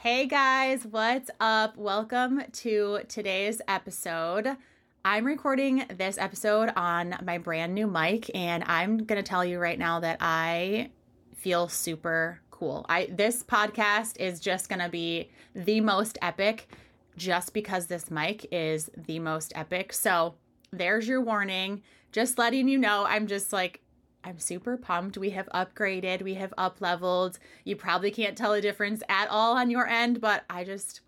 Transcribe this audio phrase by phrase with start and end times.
[0.00, 1.76] Hey guys, what's up?
[1.76, 4.56] Welcome to today's episode.
[5.04, 9.58] I'm recording this episode on my brand new mic and I'm going to tell you
[9.58, 10.90] right now that I
[11.34, 12.86] feel super cool.
[12.88, 16.68] I this podcast is just going to be the most epic
[17.16, 19.92] just because this mic is the most epic.
[19.92, 20.36] So,
[20.70, 21.82] there's your warning.
[22.12, 23.80] Just letting you know I'm just like
[24.24, 25.16] I'm super pumped.
[25.16, 27.38] We have upgraded, we have up leveled.
[27.64, 31.00] You probably can't tell a difference at all on your end, but I just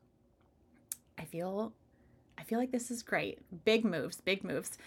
[1.18, 1.72] I feel
[2.38, 3.38] I feel like this is great.
[3.64, 4.78] Big moves, big moves.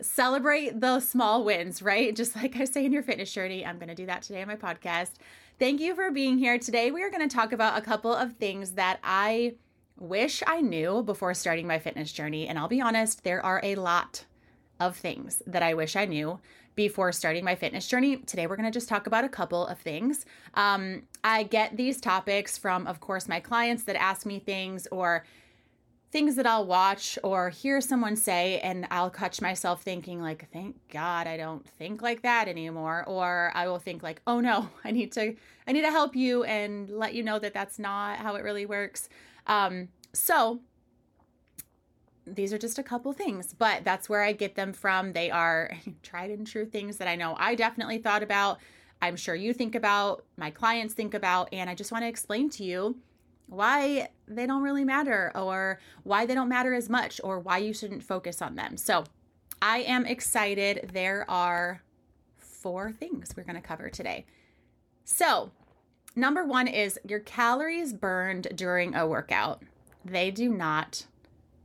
[0.00, 2.16] Celebrate the small wins, right?
[2.22, 4.48] Just like I say in your fitness journey, I'm going to do that today on
[4.48, 5.10] my podcast.
[5.58, 6.58] Thank you for being here.
[6.58, 9.56] Today we are going to talk about a couple of things that I
[9.98, 13.74] wish I knew before starting my fitness journey, and I'll be honest, there are a
[13.74, 14.24] lot
[14.80, 16.40] of things that I wish I knew
[16.74, 18.16] before starting my fitness journey.
[18.16, 20.24] Today, we're going to just talk about a couple of things.
[20.54, 25.24] Um, I get these topics from, of course, my clients that ask me things or
[26.12, 30.76] things that I'll watch or hear someone say, and I'll catch myself thinking, like, thank
[30.90, 33.04] God I don't think like that anymore.
[33.06, 35.34] Or I will think, like, oh no, I need to,
[35.66, 38.66] I need to help you and let you know that that's not how it really
[38.66, 39.08] works.
[39.46, 40.60] Um, so,
[42.26, 45.12] these are just a couple things, but that's where I get them from.
[45.12, 48.58] They are tried and true things that I know I definitely thought about.
[49.00, 52.50] I'm sure you think about, my clients think about, and I just want to explain
[52.50, 52.96] to you
[53.46, 57.74] why they don't really matter or why they don't matter as much or why you
[57.74, 58.76] shouldn't focus on them.
[58.76, 59.04] So,
[59.60, 60.90] I am excited.
[60.92, 61.82] There are
[62.36, 64.24] four things we're going to cover today.
[65.04, 65.50] So,
[66.16, 69.62] number one is your calories burned during a workout.
[70.04, 71.06] They do not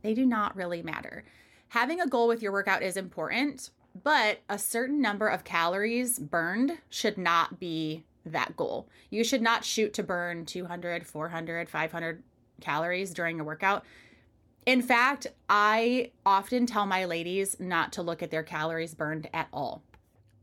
[0.02, 1.24] they do not really matter.
[1.68, 3.70] Having a goal with your workout is important,
[4.02, 8.88] but a certain number of calories burned should not be that goal.
[9.10, 12.22] You should not shoot to burn 200, 400, 500
[12.60, 13.84] calories during a workout.
[14.66, 19.48] In fact, I often tell my ladies not to look at their calories burned at
[19.52, 19.82] all.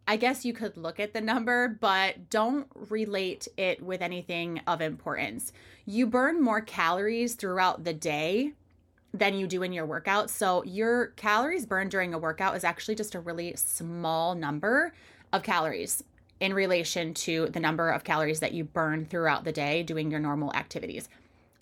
[0.07, 4.81] I guess you could look at the number, but don't relate it with anything of
[4.81, 5.51] importance.
[5.85, 8.53] You burn more calories throughout the day
[9.17, 10.29] than you do in your workout.
[10.29, 14.93] So your calories burned during a workout is actually just a really small number
[15.31, 16.03] of calories
[16.39, 20.19] in relation to the number of calories that you burn throughout the day doing your
[20.19, 21.07] normal activities.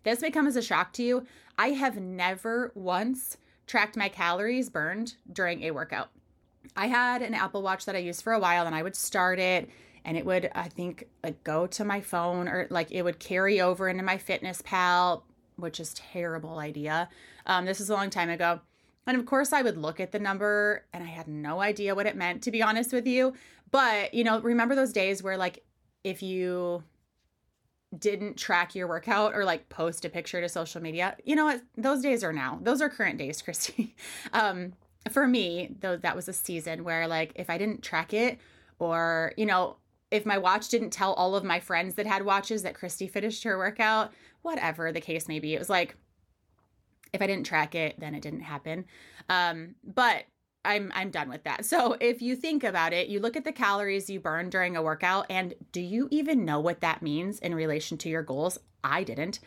[0.03, 1.25] This may come as a shock to you.
[1.57, 3.37] I have never once
[3.67, 6.09] tracked my calories burned during a workout.
[6.75, 9.39] I had an Apple Watch that I used for a while and I would start
[9.39, 9.69] it
[10.05, 13.61] and it would I think like go to my phone or like it would carry
[13.61, 15.21] over into MyFitnessPal
[15.55, 17.09] which is terrible idea.
[17.45, 18.61] Um, this is a long time ago.
[19.05, 22.05] And of course, I would look at the number and I had no idea what
[22.05, 23.33] it meant, to be honest with you.
[23.71, 25.63] But, you know, remember those days where, like,
[26.03, 26.83] if you
[27.97, 31.61] didn't track your workout or like post a picture to social media, you know what?
[31.77, 32.59] Those days are now.
[32.61, 33.93] Those are current days, Kristy.
[34.31, 34.73] um,
[35.11, 38.39] for me, though, that was a season where, like, if I didn't track it
[38.79, 39.77] or, you know,
[40.11, 43.43] if my watch didn't tell all of my friends that had watches that Kristy finished
[43.43, 44.13] her workout,
[44.43, 45.95] whatever the case may be, it was like,
[47.11, 48.85] if I didn't track it, then it didn't happen.
[49.29, 50.25] Um, but
[50.65, 51.65] I'm I'm done with that.
[51.73, 54.83] So if you think about it, you look at the calories you burn during a
[54.83, 58.59] workout and do you even know what that means in relation to your goals?
[58.83, 59.39] I didn't.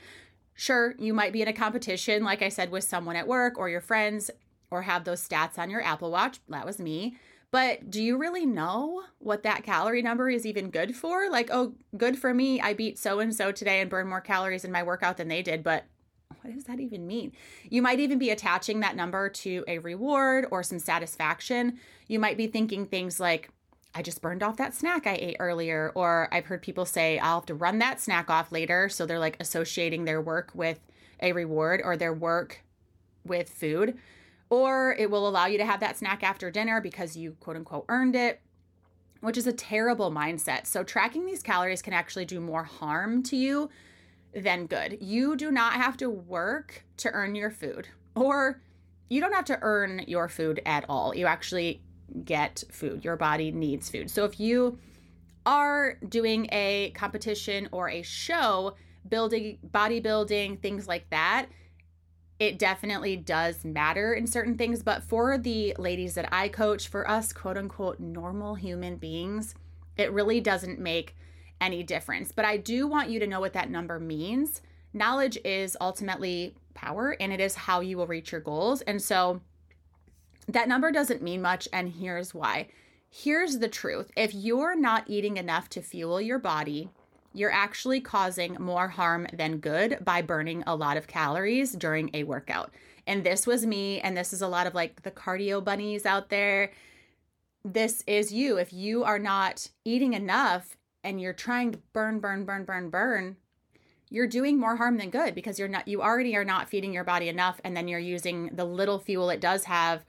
[0.55, 3.69] Sure, you might be in a competition like I said with someone at work or
[3.69, 4.31] your friends
[4.71, 6.41] or have those stats on your Apple Watch.
[6.49, 7.17] That was me.
[7.51, 11.31] But do you really know what that calorie number is even good for?
[11.31, 12.61] Like, oh, good for me.
[12.61, 15.43] I beat so and so today and burned more calories in my workout than they
[15.43, 15.63] did.
[15.63, 15.85] But
[16.41, 17.33] what does that even mean?
[17.71, 21.79] You might even be attaching that number to a reward or some satisfaction.
[22.09, 23.51] You might be thinking things like,
[23.95, 25.93] I just burned off that snack I ate earlier.
[25.95, 28.89] Or I've heard people say, I'll have to run that snack off later.
[28.89, 30.81] So they're like associating their work with
[31.23, 32.63] a reward or their work
[33.25, 33.97] with food
[34.51, 37.85] or it will allow you to have that snack after dinner because you quote unquote
[37.89, 38.41] earned it,
[39.21, 40.67] which is a terrible mindset.
[40.67, 43.71] So, tracking these calories can actually do more harm to you
[44.35, 44.99] than good.
[45.01, 48.61] You do not have to work to earn your food, or
[49.09, 51.15] you don't have to earn your food at all.
[51.15, 51.83] You actually
[52.25, 53.05] get food.
[53.05, 54.11] Your body needs food.
[54.11, 54.79] So, if you
[55.45, 58.75] are doing a competition or a show
[59.09, 61.47] building, bodybuilding, things like that,
[62.39, 64.83] it definitely does matter in certain things.
[64.83, 69.55] But for the ladies that I coach, for us quote unquote normal human beings,
[69.97, 71.17] it really doesn't make
[71.61, 72.33] any difference.
[72.33, 74.61] But I do want you to know what that number means.
[74.93, 78.83] Knowledge is ultimately power and it is how you will reach your goals.
[78.83, 79.41] And so
[80.49, 81.67] that number doesn't mean much.
[81.73, 82.69] And here's why.
[83.09, 86.91] Here's the truth if you're not eating enough to fuel your body,
[87.37, 92.25] you're actually causing more harm than good by burning a lot of calories during a
[92.25, 92.73] workout.
[93.07, 96.31] And this was me, and this is a lot of like the cardio bunnies out
[96.31, 96.73] there.
[97.63, 98.57] This is you.
[98.57, 103.37] If you are not eating enough and you're trying to burn, burn, burn, burn, burn,
[104.09, 107.05] you're doing more harm than good because you're not, you already are not feeding your
[107.05, 107.61] body enough.
[107.65, 110.05] And then you're using the little fuel it does have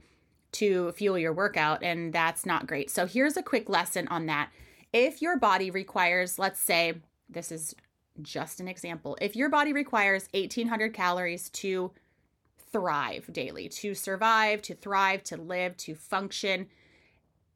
[0.53, 1.83] to fuel your workout.
[1.83, 2.89] And that's not great.
[2.89, 4.49] So here's a quick lesson on that.
[4.93, 6.93] If your body requires, let's say,
[7.29, 7.75] this is
[8.21, 9.17] just an example.
[9.21, 11.91] If your body requires 1800 calories to
[12.71, 16.67] thrive daily, to survive, to thrive, to live, to function,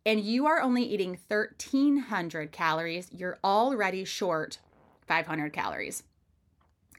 [0.05, 4.59] and you are only eating 1300 calories, you're already short
[5.07, 6.03] 500 calories.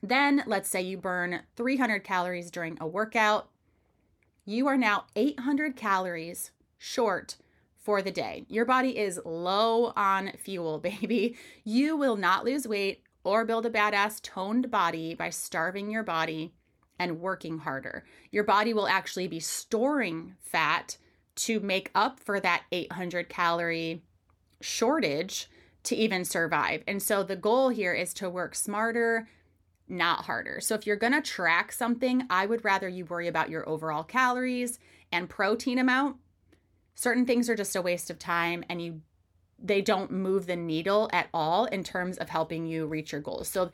[0.02, 3.48] Then let's say you burn 300 calories during a workout.
[4.44, 7.36] You are now 800 calories short
[7.82, 8.46] for the day.
[8.49, 11.37] Your body is low on fuel, baby.
[11.64, 16.52] You will not lose weight or build a badass toned body by starving your body
[16.99, 18.05] and working harder.
[18.31, 20.96] Your body will actually be storing fat
[21.34, 24.02] to make up for that 800 calorie
[24.61, 25.49] shortage
[25.85, 26.82] to even survive.
[26.87, 29.28] And so the goal here is to work smarter,
[29.88, 30.61] not harder.
[30.61, 34.05] So if you're going to track something, I would rather you worry about your overall
[34.05, 34.78] calories
[35.11, 36.17] and protein amount
[36.94, 39.00] certain things are just a waste of time and you
[39.62, 43.48] they don't move the needle at all in terms of helping you reach your goals.
[43.48, 43.70] So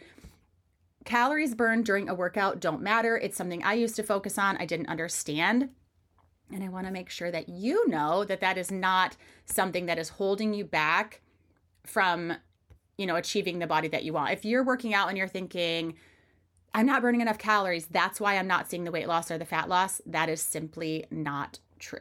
[1.05, 3.17] calories burned during a workout don't matter.
[3.17, 4.59] It's something I used to focus on.
[4.59, 5.71] I didn't understand.
[6.53, 9.17] And I want to make sure that you know that that is not
[9.47, 11.23] something that is holding you back
[11.85, 12.35] from,
[12.97, 14.33] you know, achieving the body that you want.
[14.33, 15.95] If you're working out and you're thinking,
[16.75, 19.45] I'm not burning enough calories, that's why I'm not seeing the weight loss or the
[19.45, 22.01] fat loss, that is simply not true.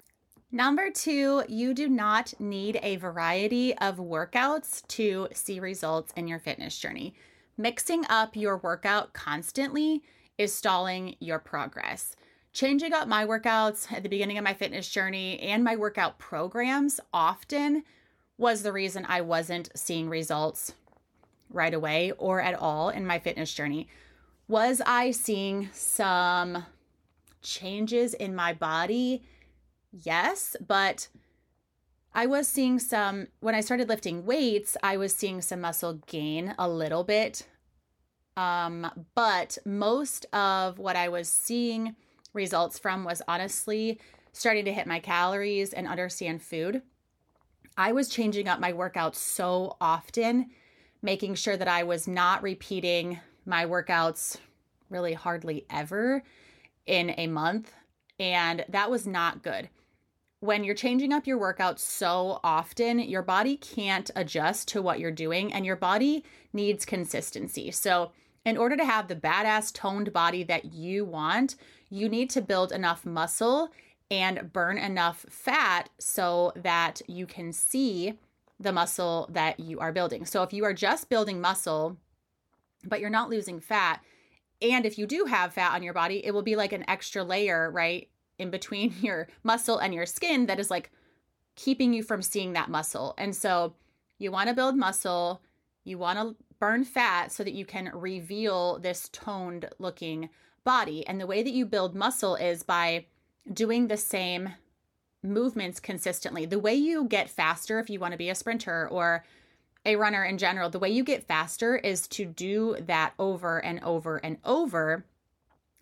[0.52, 6.40] Number two, you do not need a variety of workouts to see results in your
[6.40, 7.16] fitness journey.
[7.58, 10.04] Mixing up your workout constantly
[10.38, 12.16] is stalling your progress.
[12.54, 17.02] Changing up my workouts at the beginning of my fitness journey and my workout programs
[17.14, 17.84] often
[18.38, 20.74] was the reason I wasn't seeing results
[21.50, 23.90] right away or at all in my fitness journey.
[24.48, 26.66] Was I seeing some
[27.42, 29.24] changes in my body?
[30.04, 31.08] Yes, but
[32.14, 36.56] I was seeing some, when I started lifting weights, I was seeing some muscle gain
[36.58, 37.48] a little bit.
[38.36, 41.96] Um, but most of what I was seeing
[42.34, 44.00] results from was honestly
[44.34, 46.82] starting to hit my calories and understand food.
[47.78, 50.50] I was changing up my workouts so often,
[51.02, 54.38] making sure that I was not repeating my workouts
[54.90, 56.24] really hardly ever
[56.86, 57.72] in a month.
[58.20, 59.70] And that was not good
[60.40, 65.12] when you're changing up your workouts so often, your body can't adjust to what you're
[65.12, 66.24] doing and your body
[66.54, 67.72] needs consistency.
[67.72, 68.12] So,
[68.46, 71.56] in order to have the badass toned body that you want,
[71.90, 73.72] you need to build enough muscle
[74.10, 78.14] and burn enough fat so that you can see
[78.60, 80.26] the muscle that you are building.
[80.26, 81.98] So, if you are just building muscle,
[82.86, 84.02] but you're not losing fat,
[84.62, 87.24] and if you do have fat on your body, it will be like an extra
[87.24, 88.08] layer, right?
[88.40, 90.92] In between your muscle and your skin that is like
[91.56, 93.14] keeping you from seeing that muscle.
[93.18, 93.74] And so
[94.20, 95.42] you want to build muscle,
[95.84, 100.30] you want to burn fat so that you can reveal this toned looking
[100.64, 101.06] body.
[101.08, 103.06] And the way that you build muscle is by
[103.52, 104.50] doing the same
[105.24, 106.46] movements consistently.
[106.46, 109.24] The way you get faster if you want to be a sprinter or
[109.86, 113.82] a runner in general, the way you get faster is to do that over and
[113.84, 115.06] over and over.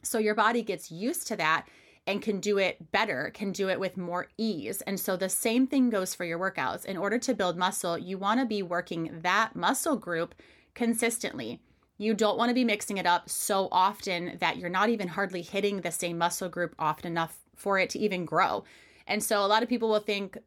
[0.03, 1.67] So your body gets used to that
[2.07, 4.81] and can do it better, can do it with more ease.
[4.81, 6.85] And so the same thing goes for your workouts.
[6.85, 10.35] In order to build muscle, you want to be working that muscle group
[10.75, 11.61] consistently.
[11.97, 15.41] You don't want to be mixing it up so often that you're not even hardly
[15.41, 18.63] hitting the same muscle group often enough for it to even grow.
[19.07, 20.37] And so a lot of people will think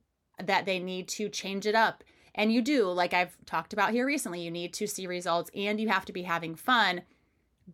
[0.43, 2.05] that they need to change it up.
[2.35, 5.81] And you do, like I've talked about here recently, you need to see results and
[5.81, 7.03] you have to be having fun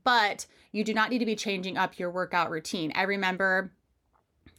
[0.03, 2.93] but you do not need to be changing up your workout routine.
[2.95, 3.71] I remember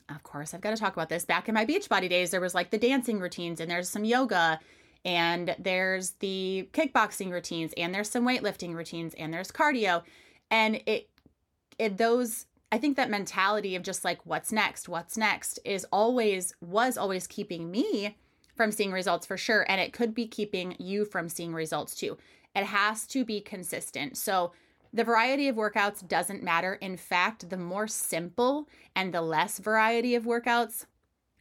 [0.10, 1.26] of course, I've got to talk about this.
[1.26, 4.60] Back in my Beachbody days, there was like the dancing routines and there's some yoga
[5.04, 10.04] and there's the kickboxing routines and there's some weightlifting routines and there's cardio
[10.52, 11.10] and it
[11.78, 16.54] it those I think that mentality of just like what's next, what's next is always
[16.62, 18.18] was always keeping me
[18.56, 22.18] from seeing results for sure and it could be keeping you from seeing results too.
[22.56, 24.18] It has to be consistent.
[24.18, 24.54] So
[24.96, 26.76] the variety of workouts doesn't matter.
[26.76, 30.86] In fact, the more simple and the less variety of workouts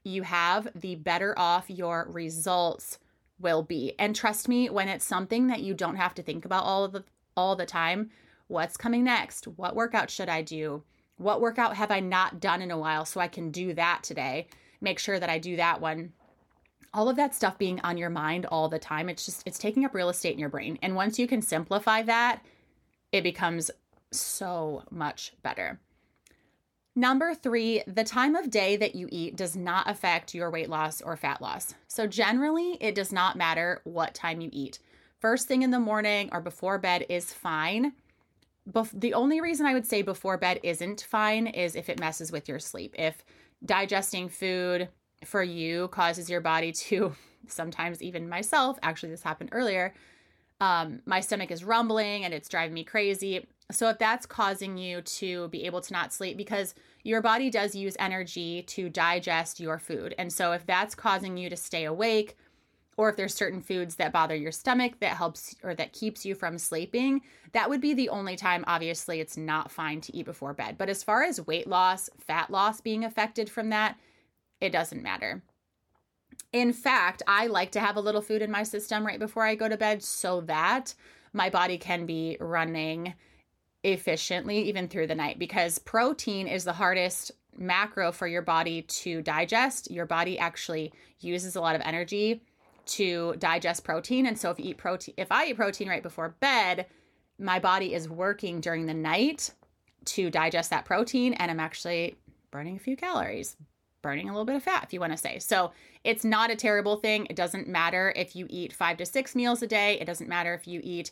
[0.03, 2.99] you have, the better off your results
[3.39, 3.95] will be.
[3.97, 7.05] And trust me, when it's something that you don't have to think about all the
[7.37, 8.11] all the time,
[8.49, 9.47] what's coming next?
[9.47, 10.83] What workout should I do?
[11.17, 14.49] What workout have I not done in a while so I can do that today?
[14.81, 16.13] Make sure that I do that one.
[16.93, 19.85] All of that stuff being on your mind all the time, it's just it's taking
[19.85, 20.77] up real estate in your brain.
[20.83, 22.43] And once you can simplify that,
[23.15, 23.71] it becomes
[24.11, 25.79] so much better.
[26.97, 31.01] Number three, the time of day that you eat does not affect your weight loss
[31.01, 31.75] or fat loss.
[31.87, 34.81] So, generally, it does not matter what time you eat.
[35.21, 37.93] First thing in the morning or before bed is fine.
[38.69, 42.33] Bef- the only reason I would say before bed isn't fine is if it messes
[42.33, 42.97] with your sleep.
[42.99, 43.25] If
[43.65, 44.89] digesting food
[45.25, 47.15] for you causes your body to,
[47.47, 49.95] sometimes even myself, actually, this happened earlier,
[50.65, 53.47] um, my stomach is rumbling and it's driving me crazy.
[53.71, 57.75] So, if that's causing you to be able to not sleep, because your body does
[57.75, 60.15] use energy to digest your food.
[60.17, 62.37] And so, if that's causing you to stay awake,
[62.97, 66.35] or if there's certain foods that bother your stomach that helps or that keeps you
[66.35, 67.21] from sleeping,
[67.53, 70.79] that would be the only time, obviously, it's not fine to eat before bed.
[70.79, 73.99] But as far as weight loss, fat loss being affected from that,
[74.63, 75.43] it doesn't matter.
[76.55, 79.57] In fact, I like to have a little food in my system right before I
[79.57, 80.95] go to bed so that
[81.33, 83.15] my body can be running
[83.83, 89.21] efficiently even through the night because protein is the hardest macro for your body to
[89.21, 89.91] digest.
[89.91, 92.41] Your body actually uses a lot of energy
[92.87, 96.37] to digest protein and so if you eat protein if I eat protein right before
[96.39, 96.87] bed,
[97.37, 99.51] my body is working during the night
[100.05, 102.15] to digest that protein and I'm actually
[102.53, 103.57] burning a few calories
[104.05, 105.39] burning a little bit of fat, if you want to say.
[105.39, 105.73] So
[106.05, 107.27] it's not a terrible thing.
[107.31, 109.99] It doesn't matter if you eat five to six meals a day.
[109.99, 111.11] It doesn't matter if you eat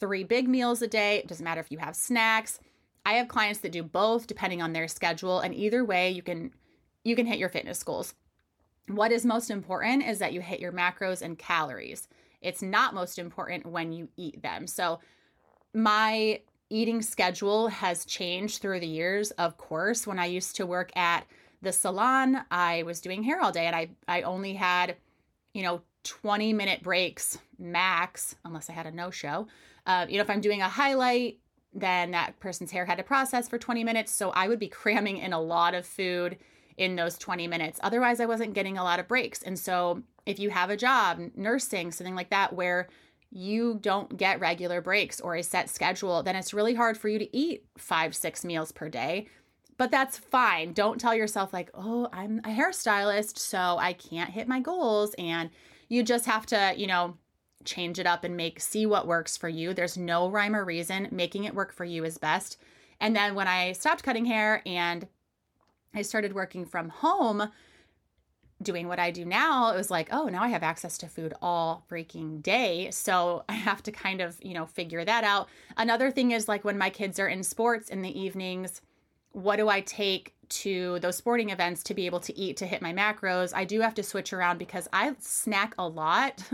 [0.00, 1.18] three big meals a day.
[1.18, 2.58] It doesn't matter if you have snacks.
[3.04, 6.52] I have clients that do both depending on their schedule and either way you can
[7.04, 8.14] you can hit your fitness goals.
[8.88, 12.08] What is most important is that you hit your macros and calories.
[12.40, 14.66] It's not most important when you eat them.
[14.66, 15.00] So
[15.74, 20.06] my eating schedule has changed through the years, of course.
[20.06, 21.26] When I used to work at
[21.62, 24.96] the salon, I was doing hair all day and I, I only had,
[25.52, 29.46] you know, 20 minute breaks max, unless I had a no show.
[29.86, 31.38] Uh, you know, if I'm doing a highlight,
[31.72, 34.12] then that person's hair had to process for 20 minutes.
[34.12, 36.38] So I would be cramming in a lot of food
[36.76, 37.78] in those 20 minutes.
[37.82, 39.42] Otherwise, I wasn't getting a lot of breaks.
[39.42, 42.88] And so if you have a job, nursing, something like that, where
[43.30, 47.18] you don't get regular breaks or a set schedule, then it's really hard for you
[47.18, 49.28] to eat five, six meals per day
[49.80, 50.74] but that's fine.
[50.74, 55.14] Don't tell yourself, like, oh, I'm a hairstylist, so I can't hit my goals.
[55.16, 55.48] And
[55.88, 57.16] you just have to, you know,
[57.64, 59.72] change it up and make, see what works for you.
[59.72, 61.08] There's no rhyme or reason.
[61.10, 62.58] Making it work for you is best.
[63.00, 65.08] And then when I stopped cutting hair and
[65.94, 67.50] I started working from home,
[68.62, 71.32] doing what I do now, it was like, oh, now I have access to food
[71.40, 72.90] all freaking day.
[72.90, 75.48] So I have to kind of, you know, figure that out.
[75.78, 78.82] Another thing is like when my kids are in sports in the evenings,
[79.32, 82.82] what do I take to those sporting events to be able to eat to hit
[82.82, 83.52] my macros?
[83.54, 86.42] I do have to switch around because I snack a lot.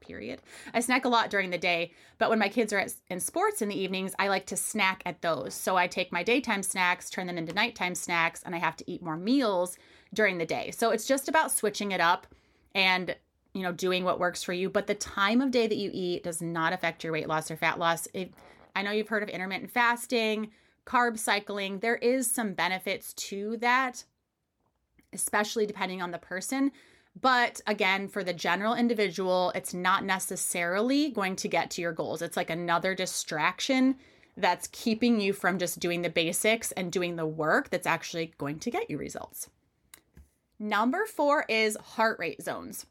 [0.00, 0.40] period.
[0.74, 3.68] I snack a lot during the day, but when my kids are in sports in
[3.68, 5.54] the evenings, I like to snack at those.
[5.54, 8.90] So I take my daytime snacks, turn them into nighttime snacks, and I have to
[8.90, 9.76] eat more meals
[10.12, 10.72] during the day.
[10.72, 12.26] So it's just about switching it up
[12.74, 13.14] and
[13.54, 16.24] you know doing what works for you, but the time of day that you eat
[16.24, 18.08] does not affect your weight loss or fat loss.
[18.12, 18.32] It,
[18.74, 20.50] I know you've heard of intermittent fasting
[20.90, 24.04] carb cycling, there is some benefits to that,
[25.12, 26.72] especially depending on the person.
[27.20, 32.22] But again, for the general individual, it's not necessarily going to get to your goals.
[32.22, 33.96] It's like another distraction
[34.36, 38.58] that's keeping you from just doing the basics and doing the work that's actually going
[38.60, 39.48] to get you results.
[40.58, 42.86] Number four is heart rate zones.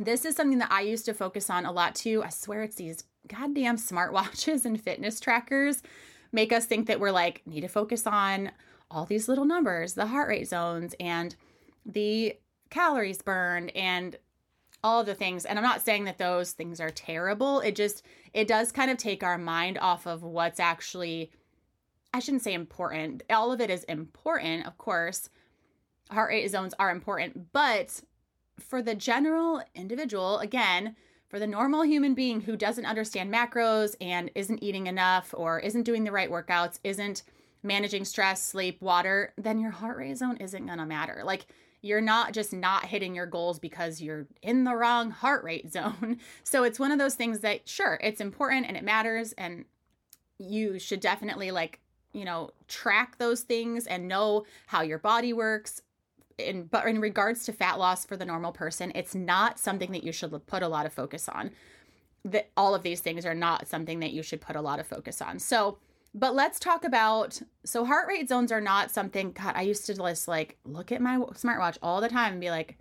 [0.00, 2.22] This is something that I used to focus on a lot too.
[2.24, 5.82] I swear it's these goddamn smartwatches and fitness trackers
[6.34, 8.50] make us think that we're like, need to focus on
[8.90, 11.36] all these little numbers, the heart rate zones and
[11.86, 12.36] the
[12.70, 14.16] calories burned and
[14.82, 15.44] all the things.
[15.44, 17.60] And I'm not saying that those things are terrible.
[17.60, 21.30] It just, it does kind of take our mind off of what's actually,
[22.12, 23.22] I shouldn't say important.
[23.30, 25.30] All of it is important, of course.
[26.10, 28.02] Heart rate zones are important, but
[28.58, 30.96] for the general individual, again,
[31.34, 35.82] for the normal human being who doesn't understand macros and isn't eating enough or isn't
[35.82, 37.24] doing the right workouts, isn't
[37.64, 41.22] managing stress, sleep, water, then your heart rate zone isn't going to matter.
[41.24, 41.46] Like
[41.82, 46.20] you're not just not hitting your goals because you're in the wrong heart rate zone.
[46.44, 49.64] So it's one of those things that sure, it's important and it matters and
[50.38, 51.80] you should definitely like,
[52.12, 55.82] you know, track those things and know how your body works.
[56.38, 60.04] In, but in regards to fat loss for the normal person, it's not something that
[60.04, 61.52] you should put a lot of focus on.
[62.24, 64.86] That all of these things are not something that you should put a lot of
[64.86, 65.38] focus on.
[65.38, 65.78] So,
[66.14, 69.94] but let's talk about so heart rate zones are not something God, I used to
[69.94, 72.78] just like look at my smartwatch all the time and be like,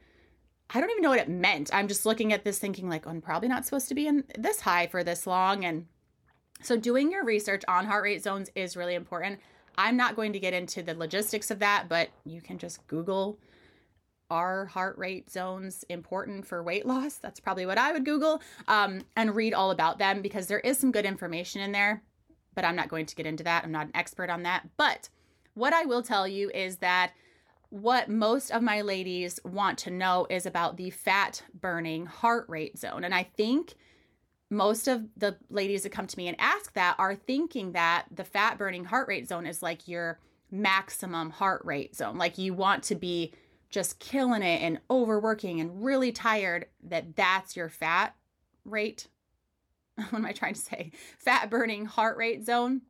[0.70, 1.70] I don't even know what it meant.
[1.74, 4.24] I'm just looking at this thinking like, oh, I'm probably not supposed to be in
[4.38, 5.66] this high for this long.
[5.66, 5.88] And
[6.62, 9.40] so doing your research on heart rate zones is really important.
[9.78, 13.38] I'm not going to get into the logistics of that, but you can just Google
[14.30, 17.16] are heart rate zones important for weight loss?
[17.16, 20.78] That's probably what I would Google um, and read all about them because there is
[20.78, 22.02] some good information in there
[22.56, 23.64] but I'm not going to get into that.
[23.64, 24.68] I'm not an expert on that.
[24.78, 25.10] But
[25.54, 27.14] what I will tell you is that
[27.70, 32.78] what most of my ladies want to know is about the fat burning heart rate
[32.78, 33.04] zone.
[33.04, 33.74] And I think
[34.54, 38.24] most of the ladies that come to me and ask that are thinking that the
[38.24, 40.20] fat burning heart rate zone is like your
[40.52, 42.18] maximum heart rate zone.
[42.18, 43.34] Like you want to be
[43.70, 48.16] just killing it and overworking and really tired, that that's your fat
[48.64, 49.08] rate
[50.10, 50.92] what am I trying to say?
[51.18, 52.82] Fat burning heart rate zone.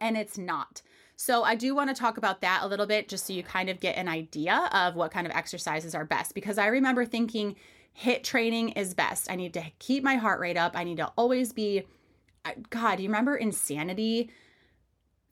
[0.00, 0.82] And it's not.
[1.18, 3.70] So, I do want to talk about that a little bit just so you kind
[3.70, 6.34] of get an idea of what kind of exercises are best.
[6.34, 7.56] Because I remember thinking
[8.02, 9.30] HIIT training is best.
[9.30, 10.76] I need to keep my heart rate up.
[10.76, 11.84] I need to always be,
[12.70, 14.30] God, do you remember Insanity?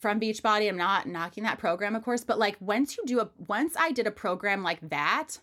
[0.04, 0.68] from Beachbody.
[0.68, 3.90] I'm not knocking that program, of course, but like once you do a once I
[3.90, 5.38] did a program like that,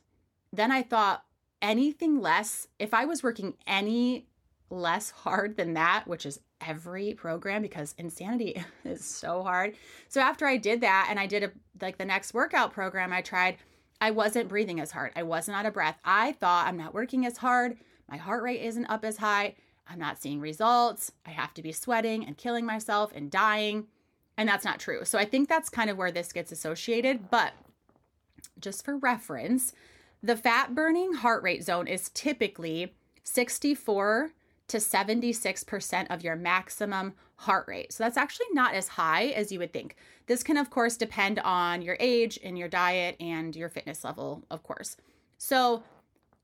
[0.53, 1.25] then I thought
[1.63, 4.27] anything less, if I was working any
[4.69, 9.75] less hard than that, which is every program because insanity is so hard.
[10.09, 13.21] So after I did that and I did a like the next workout program I
[13.21, 13.57] tried,
[14.01, 15.11] I wasn't breathing as hard.
[15.15, 15.99] I wasn't out of breath.
[16.03, 17.77] I thought I'm not working as hard.
[18.09, 19.55] My heart rate isn't up as high.
[19.87, 21.11] I'm not seeing results.
[21.25, 23.87] I have to be sweating and killing myself and dying.
[24.37, 25.05] And that's not true.
[25.05, 27.29] So I think that's kind of where this gets associated.
[27.29, 27.53] But
[28.59, 29.73] just for reference,
[30.23, 34.31] the fat burning heart rate zone is typically 64
[34.69, 37.91] to 76% of your maximum heart rate.
[37.91, 39.95] So that's actually not as high as you would think.
[40.27, 44.43] This can, of course, depend on your age and your diet and your fitness level,
[44.51, 44.95] of course.
[45.39, 45.83] So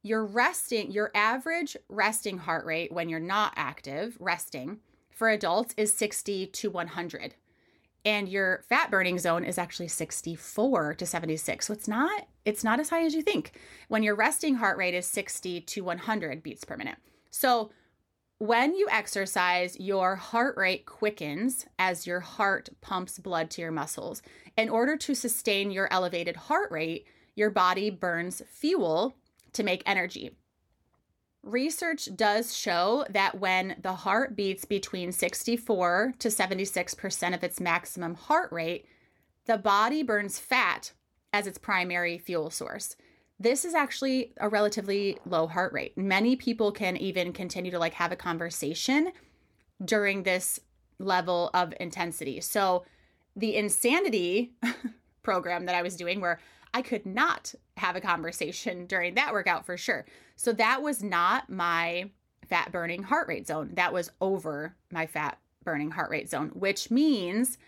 [0.02, 4.80] your resting, your average resting heart rate when you're not active, resting
[5.12, 7.36] for adults is 60 to 100.
[8.04, 11.68] And your fat burning zone is actually 64 to 76.
[11.68, 13.52] So it's not it's not as high as you think.
[13.88, 16.98] When your resting heart rate is 60 to 100 beats per minute.
[17.30, 17.70] So
[18.40, 24.22] when you exercise, your heart rate quickens as your heart pumps blood to your muscles.
[24.56, 29.16] In order to sustain your elevated heart rate, your body burns fuel
[29.54, 30.32] to make energy.
[31.42, 38.16] Research does show that when the heart beats between 64 to 76% of its maximum
[38.16, 38.86] heart rate,
[39.46, 40.92] the body burns fat
[41.32, 42.98] as its primary fuel source
[43.40, 45.98] this is actually a relatively low heart rate.
[45.98, 49.12] Many people can even continue to like have a conversation
[49.84, 50.60] during this
[51.00, 52.42] level of intensity.
[52.42, 52.86] So,
[53.36, 54.54] the insanity
[55.24, 56.40] program that I was doing, where
[56.74, 60.06] I could not have a conversation during that workout for sure.
[60.36, 62.10] So, that was not my
[62.50, 63.72] fat burning heart rate zone.
[63.74, 67.60] That was over my fat burning heart rate zone, which means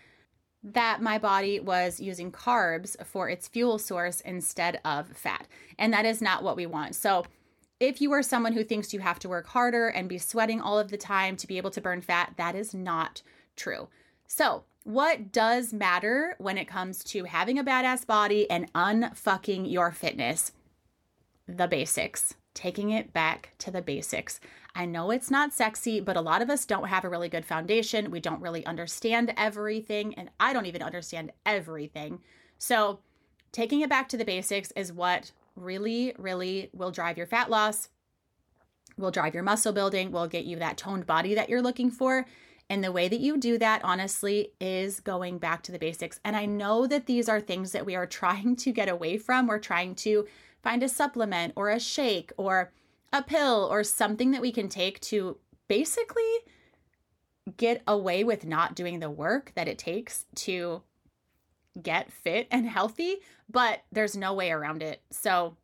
[0.62, 5.46] that my body was using carbs for its fuel source instead of fat.
[5.78, 6.94] And that is not what we want.
[6.94, 7.24] So,
[7.78, 10.78] if you are someone who thinks you have to work harder and be sweating all
[10.78, 13.22] of the time to be able to burn fat, that is not
[13.56, 13.88] true.
[14.26, 19.92] So, what does matter when it comes to having a badass body and unfucking your
[19.92, 20.52] fitness?
[21.46, 24.40] The basics, taking it back to the basics.
[24.74, 27.44] I know it's not sexy, but a lot of us don't have a really good
[27.44, 28.10] foundation.
[28.10, 32.20] We don't really understand everything, and I don't even understand everything.
[32.58, 33.00] So,
[33.52, 37.88] taking it back to the basics is what really, really will drive your fat loss,
[38.96, 42.26] will drive your muscle building, will get you that toned body that you're looking for.
[42.68, 46.20] And the way that you do that, honestly, is going back to the basics.
[46.24, 49.48] And I know that these are things that we are trying to get away from.
[49.48, 50.26] We're trying to
[50.62, 52.72] find a supplement or a shake or
[53.12, 56.22] a pill or something that we can take to basically
[57.56, 60.82] get away with not doing the work that it takes to
[61.80, 63.16] get fit and healthy,
[63.48, 65.00] but there's no way around it.
[65.10, 65.56] So,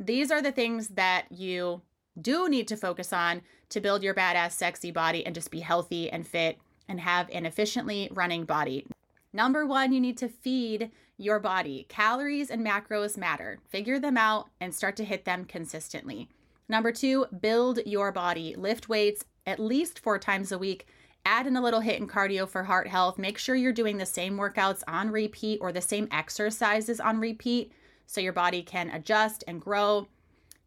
[0.00, 1.82] these are the things that you
[2.20, 6.10] do need to focus on to build your badass, sexy body and just be healthy
[6.10, 6.58] and fit
[6.88, 8.86] and have an efficiently running body.
[9.32, 11.84] Number one, you need to feed your body.
[11.88, 13.58] Calories and macros matter.
[13.68, 16.28] Figure them out and start to hit them consistently.
[16.68, 18.54] Number two, build your body.
[18.56, 20.86] Lift weights at least four times a week.
[21.24, 23.18] Add in a little HIIT in cardio for heart health.
[23.18, 27.72] Make sure you're doing the same workouts on repeat or the same exercises on repeat
[28.06, 30.08] so your body can adjust and grow.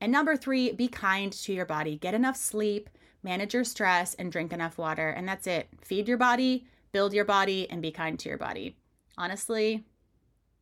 [0.01, 1.95] And number three, be kind to your body.
[1.95, 2.89] Get enough sleep,
[3.23, 5.09] manage your stress, and drink enough water.
[5.09, 5.67] And that's it.
[5.81, 8.75] Feed your body, build your body, and be kind to your body.
[9.17, 9.85] Honestly,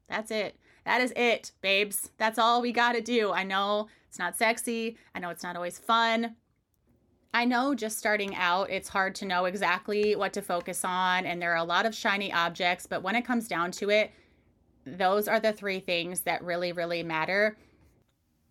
[0.10, 0.56] that's it.
[0.86, 2.10] That is it, babes.
[2.18, 3.32] That's all we got to do.
[3.32, 4.98] I know it's not sexy.
[5.14, 6.36] I know it's not always fun.
[7.34, 11.40] I know just starting out, it's hard to know exactly what to focus on, and
[11.40, 12.88] there are a lot of shiny objects.
[12.88, 14.12] But when it comes down to it,
[14.86, 17.56] those are the three things that really, really matter.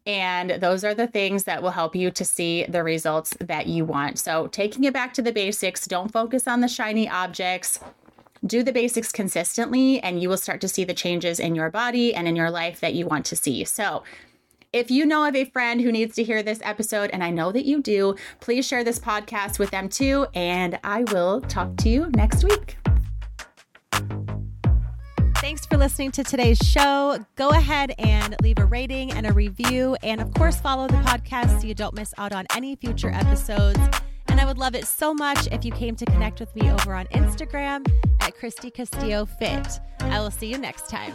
[0.07, 3.85] And those are the things that will help you to see the results that you
[3.85, 4.19] want.
[4.19, 7.81] So, taking it back to the basics, don't focus on the shiny objects.
[8.47, 12.15] Do the basics consistently, and you will start to see the changes in your body
[12.15, 13.65] and in your life that you want to see.
[13.65, 14.05] So,
[14.73, 17.53] if you know of a friend who needs to hear this episode, and I know
[17.53, 20.27] that you do, please share this podcast with them too.
[20.35, 22.77] And I will talk to you next week.
[25.37, 27.25] Thanks for listening to today's show.
[27.37, 29.97] Go ahead and leave a rating and a review.
[30.03, 33.79] And of course, follow the podcast so you don't miss out on any future episodes.
[34.39, 36.95] And I would love it so much if you came to connect with me over
[36.95, 37.85] on Instagram
[38.21, 39.81] at Kristy Castillo Fit.
[39.99, 41.13] I will see you next time.